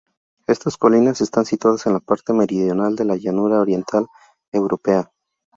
[0.47, 4.07] Estas colinas están situadas en la parte meridional de la Llanura Oriental
[4.51, 5.11] Europea.